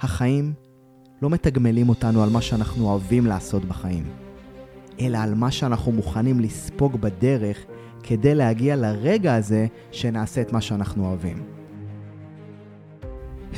[0.00, 0.52] החיים
[1.22, 4.04] לא מתגמלים אותנו על מה שאנחנו אוהבים לעשות בחיים,
[5.00, 7.58] אלא על מה שאנחנו מוכנים לספוג בדרך
[8.02, 11.42] כדי להגיע לרגע הזה שנעשה את מה שאנחנו אוהבים.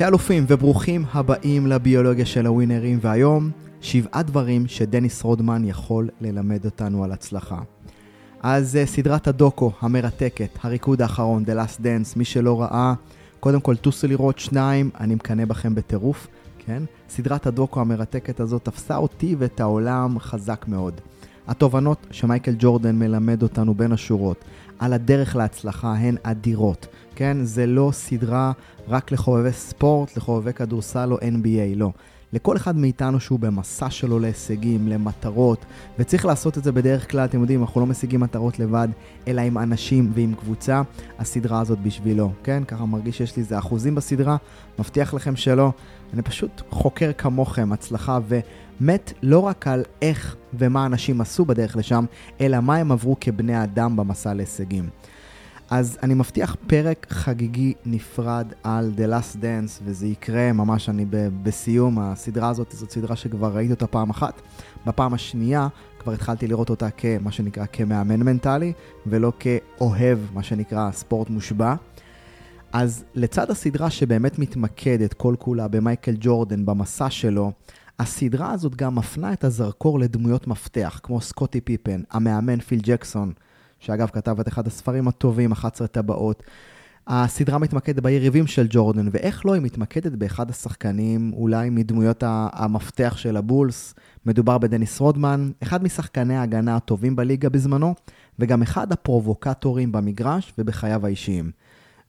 [0.01, 3.49] אלופים וברוכים הבאים לביולוגיה של הווינרים, והיום
[3.81, 7.59] שבעה דברים שדניס רודמן יכול ללמד אותנו על הצלחה.
[8.41, 12.93] אז uh, סדרת הדוקו המרתקת, הריקוד האחרון, The Last Dance, מי שלא ראה,
[13.39, 16.27] קודם כל טוסו לראות שניים, אני מקנא בכם בטירוף,
[16.65, 16.83] כן?
[17.09, 21.01] סדרת הדוקו המרתקת הזאת תפסה אותי ואת העולם חזק מאוד.
[21.47, 24.43] התובנות שמייקל ג'ורדן מלמד אותנו בין השורות
[24.79, 27.37] על הדרך להצלחה הן אדירות, כן?
[27.43, 28.51] זה לא סדרה
[28.87, 31.91] רק לחובבי ספורט, לחובבי כדורסל או NBA, לא.
[32.33, 35.65] לכל אחד מאיתנו שהוא במסע שלו להישגים, למטרות,
[35.99, 38.87] וצריך לעשות את זה בדרך כלל, אתם יודעים, אנחנו לא משיגים מטרות לבד,
[39.27, 40.81] אלא עם אנשים ועם קבוצה,
[41.19, 42.63] הסדרה הזאת בשבילו, כן?
[42.63, 44.37] ככה מרגיש שיש לי איזה אחוזים בסדרה,
[44.79, 45.71] מבטיח לכם שלא.
[46.13, 52.05] אני פשוט חוקר כמוכם הצלחה ומת לא רק על איך ומה אנשים עשו בדרך לשם,
[52.41, 54.89] אלא מה הם עברו כבני אדם במסע להישגים.
[55.71, 61.29] אז אני מבטיח פרק חגיגי נפרד על The Last Dance, וזה יקרה ממש, אני ב-
[61.43, 61.99] בסיום.
[61.99, 64.41] הסדרה הזאת זאת סדרה שכבר ראיתי אותה פעם אחת.
[64.85, 65.67] בפעם השנייה
[65.99, 68.73] כבר התחלתי לראות אותה כמה שנקרא כמאמן מנטלי,
[69.07, 71.75] ולא כאוהב, מה שנקרא ספורט מושבע.
[72.71, 77.51] אז לצד הסדרה שבאמת מתמקדת כל כולה במייקל ג'ורדן, במסע שלו,
[77.99, 83.33] הסדרה הזאת גם מפנה את הזרקור לדמויות מפתח, כמו סקוטי פיפן, המאמן פיל ג'קסון,
[83.79, 86.43] שאגב כתב את אחד הספרים הטובים, 11 טבעות.
[87.07, 93.37] הסדרה מתמקדת ביריבים של ג'ורדן, ואיך לא, היא מתמקדת באחד השחקנים, אולי מדמויות המפתח של
[93.37, 93.93] הבולס.
[94.25, 97.95] מדובר בדניס רודמן, אחד משחקני ההגנה הטובים בליגה בזמנו,
[98.39, 101.51] וגם אחד הפרובוקטורים במגרש ובחייו האישיים.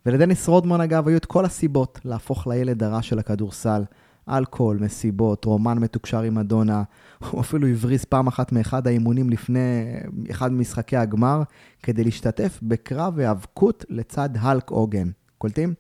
[0.06, 3.82] ולדניס רודמן, אגב, היו את כל הסיבות להפוך לילד הרע של הכדורסל.
[4.31, 6.83] אלכוהול, מסיבות, רומן מתוקשר עם מדונה.
[7.31, 9.84] הוא אפילו הבריז פעם אחת מאחד האימונים לפני
[10.31, 11.42] אחד ממשחקי הגמר,
[11.83, 15.10] כדי להשתתף בקרב היאבקות לצד האלק הוגאן.
[15.38, 15.75] קולטים?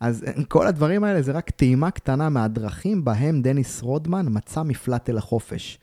[0.00, 5.18] אז כל הדברים האלה זה רק טעימה קטנה מהדרכים בהם דניס רודמן מצא מפלט אל
[5.18, 5.78] החופש.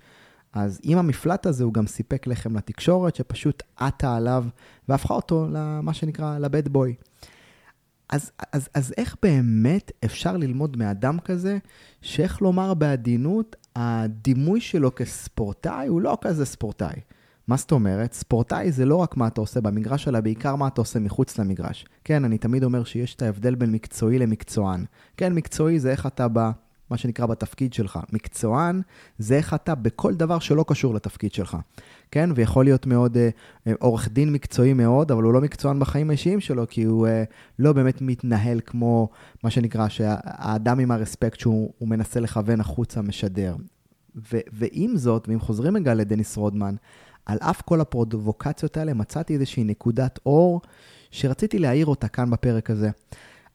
[0.54, 4.46] אז עם המפלט הזה הוא גם סיפק לחם לתקשורת, שפשוט עטה עליו
[4.90, 6.96] והפכה אותו למה שנקרא לבד בוי.
[8.10, 11.58] אז, אז, אז איך באמת אפשר ללמוד מאדם כזה,
[12.02, 16.96] שאיך לומר בעדינות, הדימוי שלו כספורטאי הוא לא כזה ספורטאי.
[17.48, 18.14] מה זאת אומרת?
[18.14, 21.86] ספורטאי זה לא רק מה אתה עושה במגרש, אלא בעיקר מה אתה עושה מחוץ למגרש.
[22.04, 24.86] כן, אני תמיד אומר שיש את ההבדל בין מקצועי למקצוען.
[25.18, 26.52] כן, מקצועי זה איך אתה בא,
[26.90, 28.00] מה שנקרא בתפקיד שלך.
[28.12, 28.82] מקצוען
[29.18, 31.58] זה איך אתה בכל דבר שלא קשור לתפקיד שלך.
[32.14, 32.30] כן?
[32.36, 33.30] ויכול להיות מאוד אה,
[33.68, 37.24] אה, עורך דין מקצועי מאוד, אבל הוא לא מקצוען בחיים האישיים שלו, כי הוא אה,
[37.60, 39.10] לא באמת מתנהל כמו
[39.44, 43.56] מה שנקרא, שהאדם עם הרספקט שהוא מנסה לכוון החוצה משדר.
[44.16, 46.76] ו- ועם זאת, ואם חוזרים רגע לדניס רודמן,
[47.26, 50.62] על אף כל הפרובוקציות האלה, מצאתי איזושהי נקודת אור
[51.12, 52.90] שרציתי להעיר אותה כאן בפרק הזה.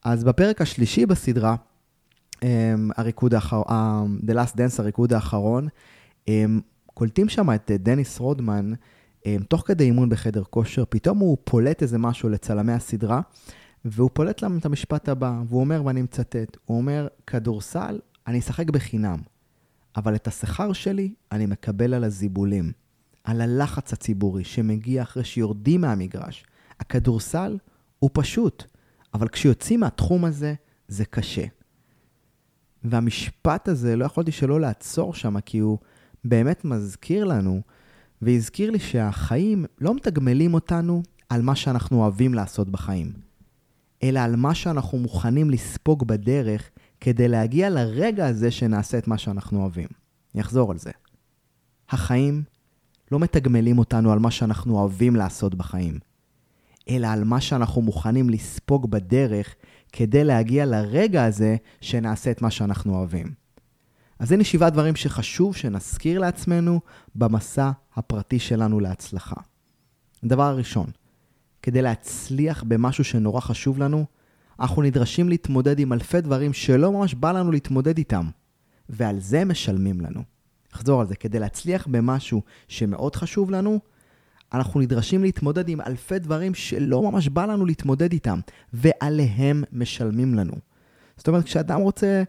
[0.04, 1.56] אז בפרק השלישי בסדרה,
[2.42, 2.48] אמ,
[2.96, 5.68] הריקוד האחרון, The Last Dance, הריקוד האחרון,
[6.28, 6.60] אמ,
[6.98, 8.72] קולטים שם את אה, דניס רודמן,
[9.26, 13.20] אה, תוך כדי אימון בחדר כושר, פתאום הוא פולט איזה משהו לצלמי הסדרה,
[13.84, 18.70] והוא פולט להם את המשפט הבא, והוא אומר, ואני מצטט, הוא אומר, כדורסל, אני אשחק
[18.70, 19.18] בחינם,
[19.96, 22.72] אבל את השכר שלי אני מקבל על הזיבולים,
[23.24, 26.44] על הלחץ הציבורי שמגיע אחרי שיורדים מהמגרש.
[26.80, 27.58] הכדורסל
[27.98, 28.64] הוא פשוט,
[29.14, 30.54] אבל כשיוצאים מהתחום הזה,
[30.88, 31.44] זה קשה.
[32.84, 35.78] והמשפט הזה, לא יכולתי שלא לעצור שם, כי הוא
[36.24, 37.60] באמת מזכיר לנו,
[38.22, 43.12] והזכיר לי שהחיים לא מתגמלים אותנו על מה שאנחנו אוהבים לעשות בחיים,
[44.02, 46.70] אלא על מה שאנחנו מוכנים לספוג בדרך
[47.00, 49.88] כדי להגיע לרגע הזה שנעשה את מה שאנחנו אוהבים.
[50.34, 50.90] אני אחזור על זה.
[51.90, 52.42] החיים
[53.12, 55.98] לא מתגמלים אותנו על מה שאנחנו אוהבים לעשות בחיים,
[56.88, 59.54] אלא על מה שאנחנו מוכנים לספוג בדרך
[59.92, 63.47] כדי להגיע לרגע הזה שנעשה את מה שאנחנו אוהבים.
[64.18, 66.80] אז הנה שבעה דברים שחשוב שנזכיר לעצמנו
[67.14, 69.36] במסע הפרטי שלנו להצלחה.
[70.22, 70.86] הדבר הראשון,
[71.62, 74.04] כדי להצליח במשהו שנורא חשוב לנו,
[74.60, 78.26] אנחנו נדרשים להתמודד עם אלפי דברים שלא ממש בא לנו להתמודד איתם,
[78.88, 80.22] ועל זה משלמים לנו.
[80.74, 83.78] אחזור על זה, כדי להצליח במשהו שמאוד חשוב לנו,
[84.52, 88.40] אנחנו נדרשים להתמודד עם אלפי דברים שלא ממש בא לנו להתמודד איתם,
[88.72, 90.52] ועליהם משלמים לנו.
[91.16, 92.22] זאת אומרת, כשאדם רוצה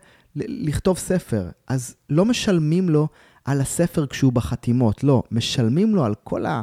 [0.47, 3.07] לכתוב ספר, אז לא משלמים לו
[3.45, 6.61] על הספר כשהוא בחתימות, לא, משלמים לו על כל, ה,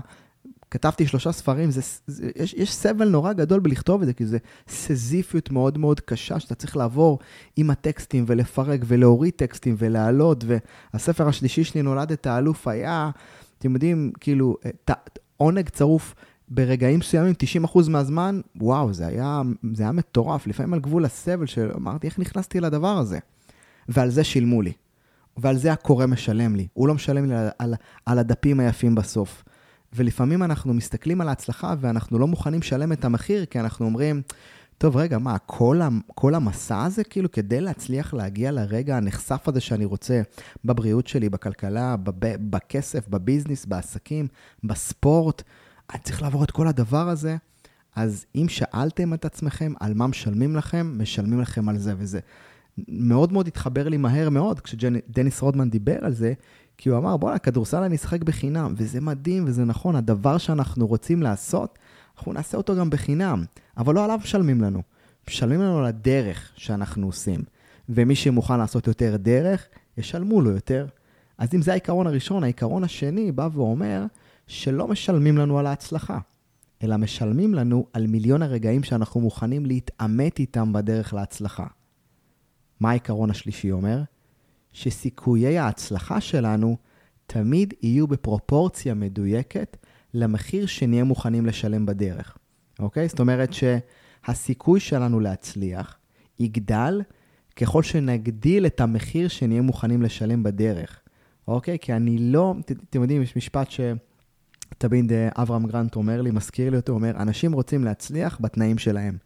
[0.71, 4.39] כתבתי שלושה ספרים, זה, זה, יש, יש סבל נורא גדול בלכתוב את זה, כי זה
[4.69, 7.19] סזיפיות מאוד מאוד קשה, שאתה צריך לעבור
[7.57, 13.11] עם הטקסטים ולפרק ולהוריד טקסטים ולהעלות, והספר השלישי שלי, נולד את האלוף, היה,
[13.59, 14.91] אתם יודעים, כאילו, ת,
[15.37, 16.15] עונג צרוף
[16.49, 17.35] ברגעים מסוימים,
[17.65, 19.43] 90% מהזמן, וואו, זה היה,
[19.73, 23.19] זה היה מטורף, לפעמים על גבול הסבל, שאמרתי, איך נכנסתי לדבר הזה?
[23.89, 24.73] ועל זה שילמו לי.
[25.37, 26.67] ועל זה הקורא משלם לי.
[26.73, 27.75] הוא לא משלם לי על, על,
[28.07, 29.45] על הדפים היפים בסוף.
[29.93, 34.23] ולפעמים אנחנו מסתכלים על ההצלחה ואנחנו לא מוכנים לשלם את המחיר, כי אנחנו אומרים,
[34.79, 35.81] טוב, רגע, מה, כל,
[36.15, 40.23] כל המסע הזה, כאילו, כדי להצליח להגיע לרגע הנחשף הזה שאני רוצה,
[40.65, 44.29] בבריאות שלי, בכלכלה, בב, בכסף, בביזנס, בעסקים,
[44.65, 45.43] בספורט,
[45.93, 47.37] אני צריך לעבור את כל הדבר הזה.
[47.97, 52.21] אז אם שאלתם את עצמכם על מה משלמים לכם, משלמים לכם על זה וזה.
[52.89, 56.33] מאוד מאוד התחבר לי מהר מאוד כשדניס רודמן דיבר על זה,
[56.77, 61.23] כי הוא אמר, בוא'נה, כדורסל אני אשחק בחינם, וזה מדהים וזה נכון, הדבר שאנחנו רוצים
[61.23, 61.79] לעשות,
[62.17, 63.45] אנחנו נעשה אותו גם בחינם,
[63.77, 64.83] אבל לא עליו משלמים לנו.
[65.29, 67.41] משלמים לנו על הדרך שאנחנו עושים,
[67.89, 69.67] ומי שמוכן לעשות יותר דרך,
[69.99, 70.87] ישלמו לו יותר.
[71.39, 74.05] אז אם זה העיקרון הראשון, העיקרון השני בא ואומר
[74.47, 76.19] שלא משלמים לנו על ההצלחה,
[76.83, 81.67] אלא משלמים לנו על מיליון הרגעים שאנחנו מוכנים להתעמת איתם בדרך להצלחה.
[82.81, 84.03] מה העיקרון השלישי אומר?
[84.73, 86.77] שסיכויי ההצלחה שלנו
[87.27, 89.77] תמיד יהיו בפרופורציה מדויקת
[90.15, 92.39] למחיר שנהיה מוכנים לשלם בדרך,
[92.79, 93.09] אוקיי?
[93.09, 95.99] זאת אומרת שהסיכוי שלנו להצליח
[96.39, 97.03] יגדל
[97.57, 101.01] ככל שנגדיל את המחיר שנהיה מוכנים לשלם בדרך,
[101.49, 101.79] אוקיי?
[101.79, 102.55] כי אני לא,
[102.91, 107.53] אתם יודעים, יש משפט שתמיד אה, אברהם גרנט אומר לי, מזכיר לי אותו, אומר, אנשים
[107.53, 109.17] רוצים להצליח בתנאים שלהם.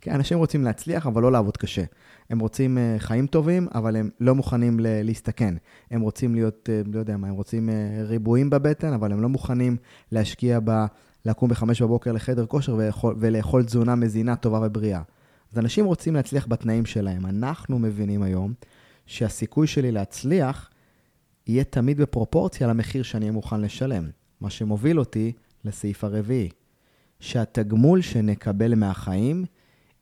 [0.00, 1.84] כי אנשים רוצים להצליח, אבל לא לעבוד קשה.
[2.30, 5.54] הם רוצים uh, חיים טובים, אבל הם לא מוכנים להסתכן.
[5.90, 9.28] הם רוצים להיות, uh, לא יודע מה, הם רוצים uh, ריבועים בבטן, אבל הם לא
[9.28, 9.76] מוכנים
[10.12, 10.84] להשקיע ב...
[11.24, 15.02] לקום בחמש בבוקר לחדר כושר ולאכול, ולאכול תזונה מזינה טובה ובריאה.
[15.52, 17.26] אז אנשים רוצים להצליח בתנאים שלהם.
[17.26, 18.52] אנחנו מבינים היום
[19.06, 20.70] שהסיכוי שלי להצליח
[21.46, 24.08] יהיה תמיד בפרופורציה למחיר שאני אהיה מוכן לשלם.
[24.40, 25.32] מה שמוביל אותי
[25.64, 26.48] לסעיף הרביעי,
[27.20, 29.44] שהתגמול שנקבל מהחיים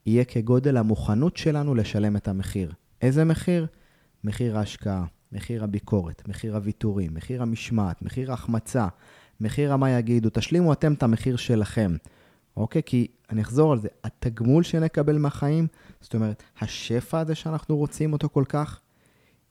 [0.05, 2.73] יהיה כגודל המוכנות שלנו לשלם את המחיר.
[3.01, 3.67] איזה מחיר?
[4.23, 8.87] מחיר ההשקעה, מחיר הביקורת, מחיר הוויתורים, מחיר המשמעת, מחיר ההחמצה,
[9.41, 10.29] מחיר המה יגידו.
[10.33, 11.95] תשלימו אתם את המחיר שלכם.
[12.57, 12.81] אוקיי?
[12.85, 15.67] כי אני אחזור על זה, התגמול שנקבל מהחיים,
[16.01, 18.79] זאת אומרת, השפע הזה שאנחנו רוצים אותו כל כך,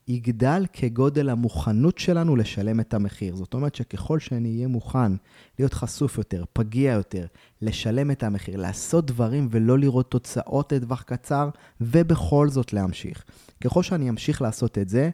[0.09, 3.37] יגדל כגודל המוכנות שלנו לשלם את המחיר.
[3.37, 5.13] זאת אומרת שככל שאני אהיה מוכן
[5.59, 7.27] להיות חשוף יותר, פגיע יותר,
[7.63, 11.49] לשלם את המחיר, לעשות דברים ולא לראות תוצאות לטווח קצר,
[11.81, 13.25] ובכל זאת להמשיך.
[13.65, 15.11] ככל שאני אמשיך לעשות את זה,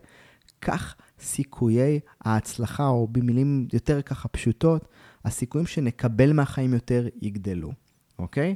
[0.60, 4.88] כך סיכויי ההצלחה, או במילים יותר ככה פשוטות,
[5.24, 7.72] הסיכויים שנקבל מהחיים יותר יגדלו,
[8.18, 8.54] אוקיי?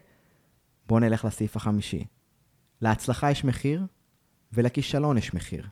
[0.87, 2.05] בואו נלך לסעיף החמישי.
[2.83, 3.87] להצלחה יש מחיר,
[4.53, 5.69] ולכישלון יש מחיר.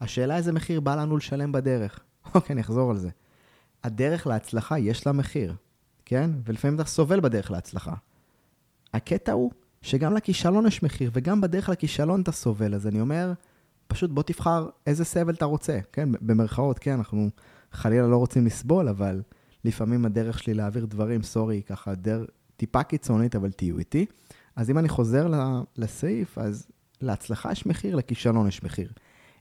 [0.00, 2.00] השאלה איזה מחיר בא לנו לשלם בדרך.
[2.34, 3.08] אוקיי, אני אחזור על זה.
[3.84, 5.54] הדרך להצלחה יש לה מחיר,
[6.04, 6.30] כן?
[6.44, 7.94] ולפעמים אתה סובל בדרך להצלחה.
[8.94, 9.50] הקטע הוא
[9.82, 12.74] שגם לכישלון יש מחיר, וגם בדרך לכישלון אתה סובל.
[12.74, 13.32] אז אני אומר,
[13.86, 16.08] פשוט בוא תבחר איזה סבל אתה רוצה, כן?
[16.20, 17.28] במרכאות, כן, אנחנו
[17.72, 19.22] חלילה לא רוצים לסבול, אבל
[19.64, 22.24] לפעמים הדרך שלי להעביר דברים, סורי, ככה, דר,
[22.56, 24.06] טיפה קיצונית, אבל תהיו איתי.
[24.56, 25.28] אז אם אני חוזר
[25.76, 26.66] לסעיף, אז
[27.00, 28.92] להצלחה יש מחיר, לכישלון יש מחיר.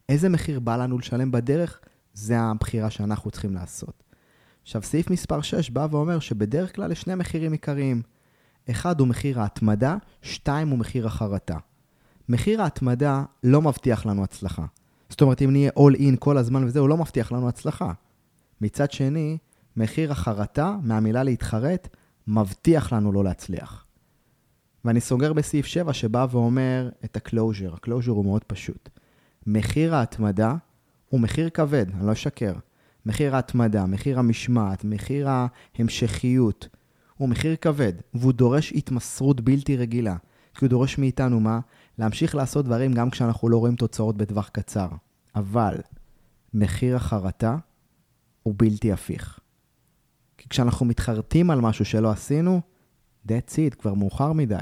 [0.10, 1.80] איזה מחיר בא לנו לשלם בדרך,
[2.14, 4.04] זה הבחירה שאנחנו צריכים לעשות.
[4.64, 8.02] עכשיו, סעיף מספר 6 בא ואומר שבדרך כלל יש שני מחירים עיקריים.
[8.70, 11.58] אחד הוא מחיר ההתמדה, שתיים הוא מחיר החרטה.
[12.30, 14.66] מחיר ההתמדה לא מבטיח לנו הצלחה.
[15.10, 17.94] זאת אומרת, אם נהיה all in כל הזמן וזה, הוא לא מבטיח לנו הצלחה.
[18.62, 19.38] מצד שני,
[19.78, 21.96] מחיר החרטה, מהמילה להתחרט,
[22.28, 23.86] מבטיח לנו לא להצליח.
[24.86, 27.74] ואני סוגר בסעיף 7 שבא ואומר את ה-closure.
[27.74, 28.90] ה-closure הוא מאוד פשוט.
[29.48, 30.56] מחיר ההתמדה
[31.10, 32.54] הוא מחיר כבד, אני לא אשקר.
[33.06, 36.68] מחיר ההתמדה, מחיר המשמעת, מחיר ההמשכיות,
[37.18, 40.16] הוא מחיר כבד, והוא דורש התמסרות בלתי רגילה.
[40.54, 41.60] כי הוא דורש מאיתנו מה?
[41.98, 44.88] להמשיך לעשות דברים גם כשאנחנו לא רואים תוצאות בטווח קצר.
[45.36, 45.78] אבל
[46.54, 47.58] מחיר החרטה
[48.44, 49.40] הוא בלתי הפיך.
[50.38, 52.62] כי כשאנחנו מתחרטים על משהו שלא עשינו,
[53.28, 54.56] that's it, כבר מאוחר מדי.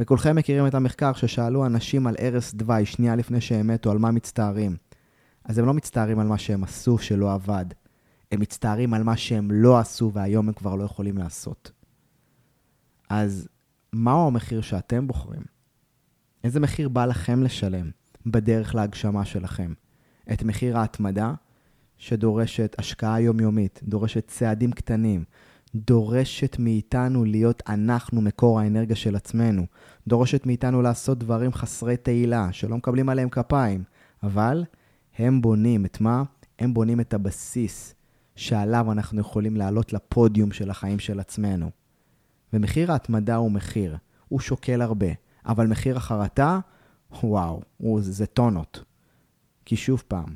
[0.00, 4.10] וכולכם מכירים את המחקר ששאלו אנשים על ערש דווי שנייה לפני שהם מתו, על מה
[4.10, 4.76] מצטערים.
[5.44, 7.64] אז הם לא מצטערים על מה שהם עשו שלא עבד.
[8.32, 11.72] הם מצטערים על מה שהם לא עשו והיום הם כבר לא יכולים לעשות.
[13.08, 13.48] אז
[13.92, 15.42] מהו המחיר שאתם בוחרים?
[16.44, 17.90] איזה מחיר בא לכם לשלם
[18.26, 19.72] בדרך להגשמה שלכם?
[20.32, 21.34] את מחיר ההתמדה,
[21.98, 25.24] שדורשת השקעה יומיומית, דורשת צעדים קטנים,
[25.74, 29.66] דורשת מאיתנו להיות אנחנו מקור האנרגיה של עצמנו.
[30.06, 33.84] דורשת מאיתנו לעשות דברים חסרי תהילה, שלא מקבלים עליהם כפיים.
[34.22, 34.64] אבל
[35.18, 36.22] הם בונים את מה?
[36.58, 37.94] הם בונים את הבסיס
[38.36, 41.70] שעליו אנחנו יכולים לעלות לפודיום של החיים של עצמנו.
[42.52, 43.96] ומחיר ההתמדה הוא מחיר,
[44.28, 45.06] הוא שוקל הרבה,
[45.46, 46.58] אבל מחיר החרטה,
[47.22, 48.84] וואו, הוא, זה טונות.
[49.64, 50.34] כי שוב פעם,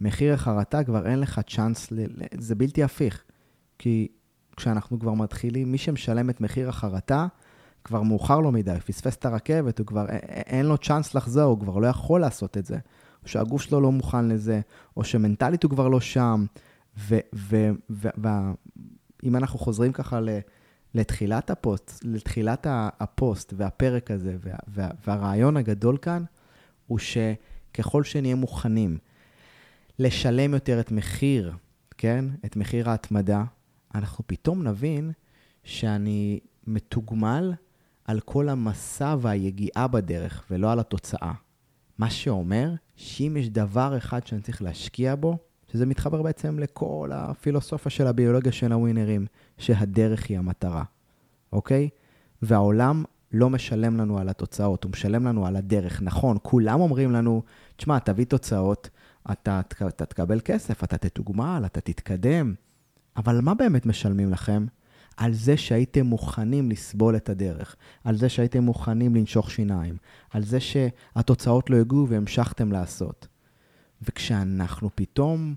[0.00, 2.06] מחיר החרטה כבר אין לך צ'אנס, ל...
[2.38, 3.24] זה בלתי הפיך.
[3.78, 4.08] כי
[4.56, 7.26] כשאנחנו כבר מתחילים, מי שמשלם את מחיר החרטה,
[7.84, 10.06] כבר מאוחר לו מדי, פספס את הרכבת, הוא כבר,
[10.46, 12.78] אין לו צ'אנס לחזור, הוא כבר לא יכול לעשות את זה.
[13.22, 14.60] או שהגוף שלו לא מוכן לזה,
[14.96, 16.46] או שמנטלית הוא כבר לא שם.
[17.32, 20.28] ואם אנחנו חוזרים ככה ל,
[20.94, 26.24] לתחילת הפוסט, לתחילת הפוסט והפרק הזה, וה, וה, והרעיון הגדול כאן,
[26.86, 28.98] הוא שככל שנהיה מוכנים
[29.98, 31.52] לשלם יותר את מחיר,
[31.98, 32.24] כן?
[32.44, 33.44] את מחיר ההתמדה,
[33.94, 35.12] אנחנו פתאום נבין
[35.64, 37.52] שאני מתוגמל
[38.04, 41.32] על כל המסע והיגיעה בדרך, ולא על התוצאה.
[41.98, 45.38] מה שאומר שאם יש דבר אחד שאני צריך להשקיע בו,
[45.72, 49.26] שזה מתחבר בעצם לכל הפילוסופיה של הביולוגיה של הווינרים,
[49.58, 50.84] שהדרך היא המטרה,
[51.52, 51.88] אוקיי?
[52.42, 56.02] והעולם לא משלם לנו על התוצאות, הוא משלם לנו על הדרך.
[56.02, 57.42] נכון, כולם אומרים לנו,
[57.76, 58.90] תשמע, תביא תוצאות,
[59.32, 62.54] אתה, אתה תקבל כסף, אתה תתוגמל, אתה תתקדם,
[63.16, 64.66] אבל מה באמת משלמים לכם?
[65.16, 69.96] על זה שהייתם מוכנים לסבול את הדרך, על זה שהייתם מוכנים לנשוך שיניים,
[70.30, 73.26] על זה שהתוצאות לא הגיעו והמשכתם לעשות.
[74.02, 75.54] וכשאנחנו פתאום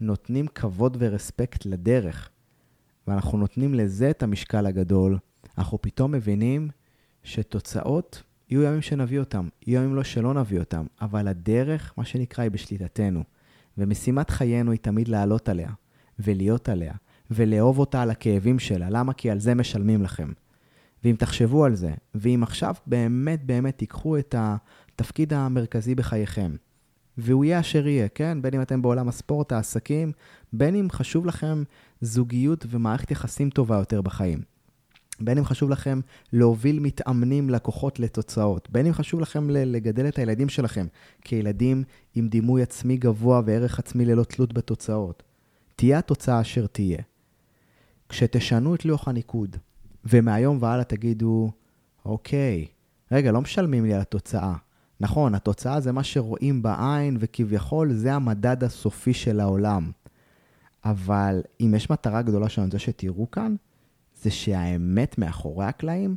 [0.00, 2.30] נותנים כבוד ורספקט לדרך,
[3.06, 5.18] ואנחנו נותנים לזה את המשקל הגדול,
[5.58, 6.68] אנחנו פתאום מבינים
[7.22, 12.42] שתוצאות, יהיו ימים שנביא אותם, יהיו ימים לא שלא נביא אותם, אבל הדרך, מה שנקרא,
[12.42, 13.24] היא בשליטתנו.
[13.78, 15.70] ומשימת חיינו היא תמיד לעלות עליה,
[16.18, 16.92] ולהיות עליה,
[17.30, 18.90] ולאהוב אותה על הכאבים שלה.
[18.90, 19.12] למה?
[19.12, 20.32] כי על זה משלמים לכם.
[21.04, 26.56] ואם תחשבו על זה, ואם עכשיו באמת באמת תיקחו את התפקיד המרכזי בחייכם,
[27.18, 28.42] והוא יהיה אשר יהיה, כן?
[28.42, 30.12] בין אם אתם בעולם הספורט, העסקים,
[30.52, 31.62] בין אם חשוב לכם
[32.00, 34.40] זוגיות ומערכת יחסים טובה יותר בחיים.
[35.20, 36.00] בין אם חשוב לכם
[36.32, 38.68] להוביל מתאמנים, לקוחות לתוצאות.
[38.70, 40.86] בין אם חשוב לכם לגדל את הילדים שלכם
[41.20, 41.82] כילדים
[42.14, 45.22] עם דימוי עצמי גבוה וערך עצמי ללא תלות בתוצאות.
[45.76, 47.02] תהיה התוצאה אשר תהיה.
[48.08, 49.56] כשתשנו את לוח הניקוד,
[50.04, 51.50] ומהיום והלאה תגידו,
[52.04, 52.66] אוקיי,
[53.12, 54.54] רגע, לא משלמים לי על התוצאה.
[55.00, 59.90] נכון, התוצאה זה מה שרואים בעין, וכביכול זה המדד הסופי של העולם.
[60.84, 63.56] אבל אם יש מטרה גדולה שאני רוצה שתראו כאן,
[64.22, 66.16] זה שהאמת מאחורי הקלעים,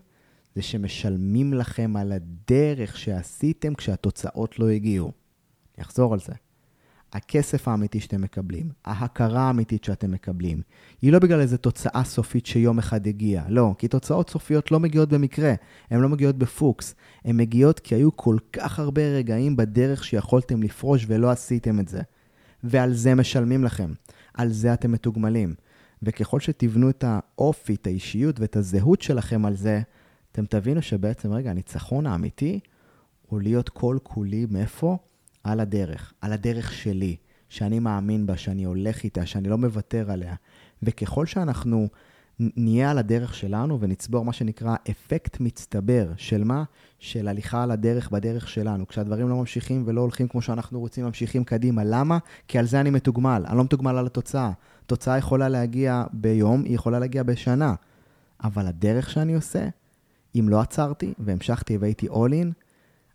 [0.56, 5.12] זה שמשלמים לכם על הדרך שעשיתם כשהתוצאות לא הגיעו.
[5.78, 6.34] אני אחזור על זה.
[7.14, 10.62] הכסף האמיתי שאתם מקבלים, ההכרה האמיתית שאתם מקבלים,
[11.02, 13.46] היא לא בגלל איזו תוצאה סופית שיום אחד הגיעה.
[13.50, 15.54] לא, כי תוצאות סופיות לא מגיעות במקרה,
[15.92, 16.96] הן לא מגיעות בפוקס.
[17.26, 22.02] הן מגיעות כי היו כל כך הרבה רגעים בדרך שיכולתם לפרוש ולא עשיתם את זה.
[22.64, 23.94] ועל זה משלמים לכם.
[24.34, 25.54] על זה אתם מתוגמלים.
[26.04, 29.82] וככל שתבנו את האופי, את האישיות ואת הזהות שלכם על זה,
[30.32, 32.60] אתם תבינו שבעצם, רגע, הניצחון האמיתי
[33.28, 34.98] הוא להיות כל כולי מאיפה?
[35.44, 37.16] על הדרך, על הדרך שלי,
[37.50, 40.36] שאני מאמין בה, שאני הולך איתה, שאני לא מוותר עליה.
[40.84, 41.88] וככל שאנחנו
[42.40, 46.64] נהיה על הדרך שלנו ונצבור מה שנקרא אפקט מצטבר, של מה?
[47.00, 48.88] של הליכה על הדרך בדרך שלנו.
[48.88, 51.82] כשהדברים לא ממשיכים ולא הולכים כמו שאנחנו רוצים, ממשיכים קדימה.
[51.86, 52.18] למה?
[52.48, 54.52] כי על זה אני מתוגמל, אני לא מתוגמל על התוצאה.
[54.86, 57.74] תוצאה יכולה להגיע ביום, היא יכולה להגיע בשנה.
[58.44, 59.68] אבל הדרך שאני עושה,
[60.36, 62.54] אם לא עצרתי והמשכתי והייתי all in,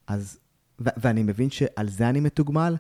[0.07, 0.39] אז
[0.81, 2.77] ו- ואני מבין שעל זה אני מתוגמל,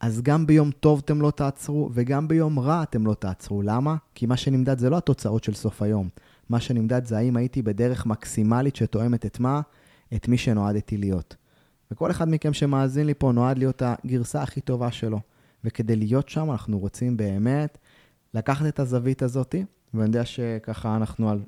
[0.00, 3.62] אז גם ביום טוב אתם לא תעצרו, וגם ביום רע אתם לא תעצרו.
[3.62, 3.96] למה?
[4.14, 6.08] כי מה שנמדד זה לא התוצאות של סוף היום.
[6.48, 9.60] מה שנמדד זה האם הייתי בדרך מקסימלית שתואמת את מה?
[10.14, 11.36] את מי שנועדתי להיות.
[11.90, 15.20] וכל אחד מכם שמאזין לי פה נועד להיות הגרסה הכי טובה שלו.
[15.64, 17.78] וכדי להיות שם אנחנו רוצים באמת
[18.34, 19.54] לקחת את הזווית הזאת,
[19.94, 21.38] ואני יודע שככה אנחנו על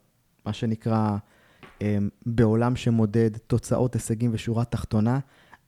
[0.46, 1.16] מה שנקרא
[1.80, 5.18] אמ, בעולם שמודד תוצאות, הישגים ושורה תחתונה,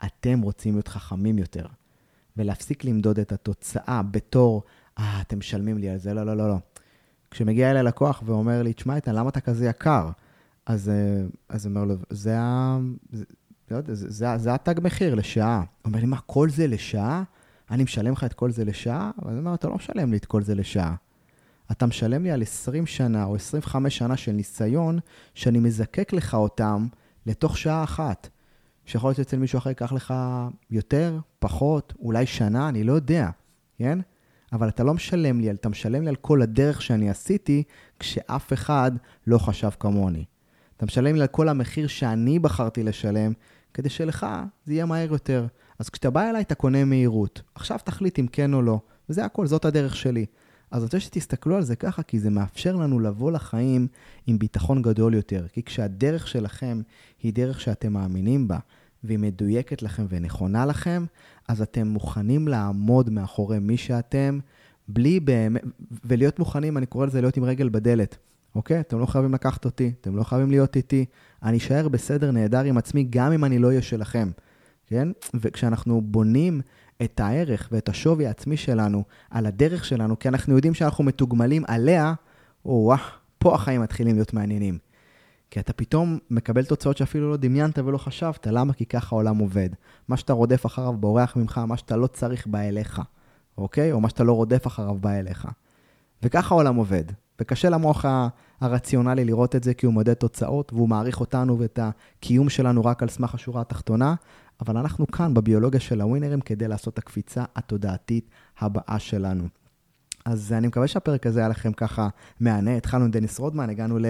[0.05, 1.67] אתם רוצים להיות חכמים יותר,
[2.37, 4.63] ולהפסיק למדוד את התוצאה בתור,
[4.99, 6.57] אה, אתם משלמים לי על זה, לא, לא, לא, לא.
[7.31, 10.11] כשמגיע אליי לקוח ואומר לי, תשמע, איתן, למה אתה כזה יקר?
[10.67, 12.79] אז, אה, אז אומר לו, זה, ה...
[13.13, 13.25] זה,
[13.69, 15.59] זה, זה, זה, זה התג מחיר לשעה.
[15.59, 17.23] הוא אומר לי, מה, כל זה לשעה?
[17.71, 19.11] אני משלם לך את כל זה לשעה?
[19.23, 20.95] אז אני אומר, אתה לא משלם לי את כל זה לשעה.
[21.71, 24.99] אתה משלם לי על 20 שנה או 25 שנה של ניסיון,
[25.35, 26.87] שאני מזקק לך אותם
[27.27, 28.29] לתוך שעה אחת.
[28.87, 30.15] שיכול להיות שאצל מישהו אחר ייקח לך
[30.71, 33.31] יותר, פחות, אולי שנה, אני לא יודע,
[33.79, 33.99] כן?
[34.53, 37.63] אבל אתה לא משלם לי, אתה משלם לי על כל הדרך שאני עשיתי,
[37.99, 38.93] כשאף אחד
[39.27, 40.25] לא חשב כמוני.
[40.77, 43.33] אתה משלם לי על כל המחיר שאני בחרתי לשלם,
[43.75, 44.27] כדי שלך
[44.65, 45.47] זה יהיה מהר יותר.
[45.79, 47.43] אז כשאתה בא אליי, אתה קונה מהירות.
[47.55, 50.27] עכשיו תחליט אם כן או לא, וזה הכל, זאת הדרך שלי.
[50.71, 53.87] אז אני רוצה שתסתכלו על זה ככה, כי זה מאפשר לנו לבוא לחיים
[54.27, 55.47] עם ביטחון גדול יותר.
[55.53, 56.81] כי כשהדרך שלכם
[57.23, 58.59] היא דרך שאתם מאמינים בה,
[59.05, 61.05] והיא מדויקת לכם ונכונה לכם,
[61.49, 64.39] אז אתם מוכנים לעמוד מאחורי מי שאתם,
[64.89, 65.63] בלי באמת,
[66.05, 68.17] ולהיות מוכנים, אני קורא לזה להיות עם רגל בדלת.
[68.55, 68.81] אוקיי?
[68.81, 71.05] אתם לא חייבים לקחת אותי, אתם לא חייבים להיות איתי.
[71.43, 74.31] אני אשאר בסדר נהדר עם עצמי, גם אם אני לא אהיה שלכם,
[74.87, 75.09] כן?
[75.35, 76.61] וכשאנחנו בונים
[77.03, 82.15] את הערך ואת השווי העצמי שלנו על הדרך שלנו, כי אנחנו יודעים שאנחנו מתוגמלים עליה,
[82.65, 82.95] או
[83.39, 84.79] פה החיים מתחילים להיות מעניינים.
[85.51, 88.47] כי אתה פתאום מקבל תוצאות שאפילו לא דמיינת ולא חשבת.
[88.47, 88.73] למה?
[88.73, 89.69] כי ככה העולם עובד.
[90.09, 93.03] מה שאתה רודף אחריו בורח ממך, מה שאתה לא צריך בא אליך,
[93.59, 93.93] אוקיי?
[93.93, 95.49] או מה שאתה לא רודף אחריו בא אליך.
[96.23, 97.05] וככה העולם עובד.
[97.41, 98.05] וקשה למוח
[98.61, 103.03] הרציונלי לראות את זה כי הוא מודד תוצאות והוא מעריך אותנו ואת הקיום שלנו רק
[103.03, 104.15] על סמך השורה התחתונה,
[104.61, 109.45] אבל אנחנו כאן בביולוגיה של הווינרים כדי לעשות את הקפיצה התודעתית הבאה שלנו.
[110.25, 112.09] אז אני מקווה שהפרק הזה היה לכם ככה
[112.41, 112.77] מהנה.
[112.77, 114.05] התחלנו עם דניס רודמן, הגענו ל...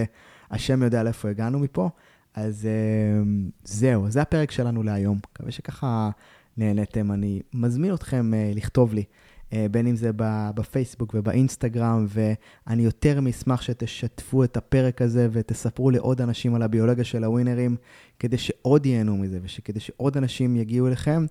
[0.51, 1.91] השם יודע לאיפה הגענו מפה.
[2.35, 3.27] אז uh,
[3.65, 5.19] זהו, זה הפרק שלנו להיום.
[5.33, 6.11] מקווה שככה
[6.57, 7.13] נהניתם.
[7.13, 9.07] אני מזמין אתכם uh, לכתוב לי אה,
[9.71, 10.11] בין אם זה
[10.55, 17.25] בפייסבוק ובאינסטגרם, ואני יותר מאשמח שתשתפו את הפרק הזה ותספרו לעוד אנשים על הביולוגיה של
[17.25, 17.77] הווינרים,
[18.19, 21.27] כדי שעוד ייהנו מזה וכדי שעוד אנשים יגיעו אליכם.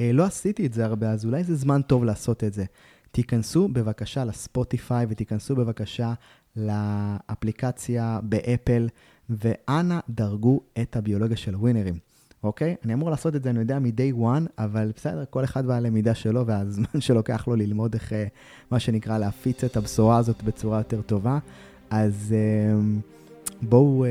[0.00, 2.64] אה, לא עשיתי את זה הרבה, אז אולי זה זמן טוב לעשות את זה.
[3.12, 6.14] תיכנסו בבקשה לספוטיפיי ותיכנסו בבקשה
[6.56, 8.88] לאפליקציה באפל,
[9.30, 12.09] ואנא דרגו את הביולוגיה של הווינרים.
[12.44, 12.76] אוקיי?
[12.84, 16.46] אני אמור לעשות את זה, אני יודע, מ-day one, אבל בסדר, כל אחד והלמידה שלו
[16.46, 18.26] והזמן שלוקח לו ללמוד איך, אה,
[18.70, 21.38] מה שנקרא, להפיץ את הבשורה הזאת בצורה יותר טובה.
[21.90, 22.80] אז אה,
[23.62, 24.10] בואו, אה,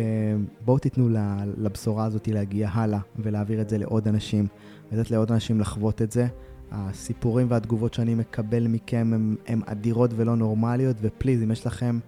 [0.66, 1.10] בואו תיתנו
[1.58, 4.48] לבשורה הזאת להגיע הלאה ולהעביר את זה לעוד אנשים,
[4.92, 6.28] לתת לעוד אנשים לחוות את זה.
[6.72, 12.00] הסיפורים והתגובות שאני מקבל מכם הם, הם אדירות ולא נורמליות, ופליז, אם יש לכם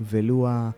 [0.00, 0.70] ולו ה...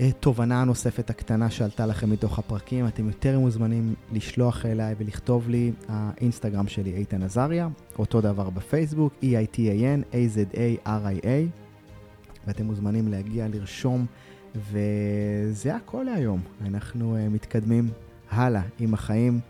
[0.00, 5.72] אה, תובנה נוספת הקטנה שעלתה לכם מתוך הפרקים, אתם יותר מוזמנים לשלוח אליי ולכתוב לי,
[5.88, 11.26] האינסטגרם שלי איתן עזריה, אותו דבר בפייסבוק, E-I-T-A-N, A-Z-A-R-I-A,
[12.46, 14.06] ואתם מוזמנים להגיע, לרשום,
[14.54, 16.40] וזה הכל להיום.
[16.66, 17.88] אנחנו uh, מתקדמים
[18.30, 19.40] הלאה עם החיים,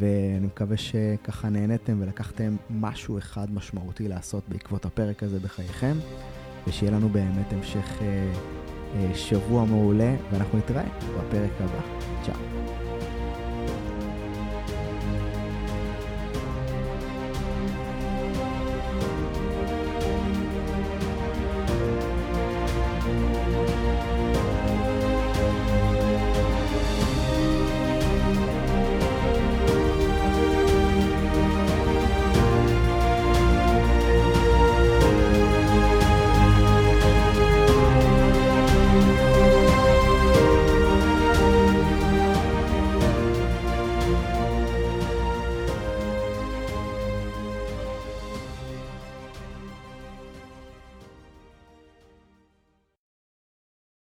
[0.00, 5.96] ואני מקווה שככה נהניתם ולקחתם משהו אחד משמעותי לעשות בעקבות הפרק הזה בחייכם,
[6.66, 8.00] ושיהיה לנו באמת המשך...
[8.92, 10.84] Uh, שבוע מעולה, ואנחנו נתראה
[11.16, 11.80] בפרק הבא.
[12.22, 12.51] צ'או.